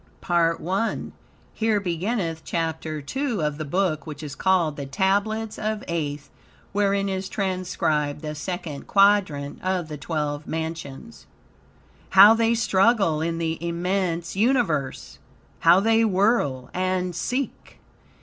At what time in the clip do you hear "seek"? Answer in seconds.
17.15-17.77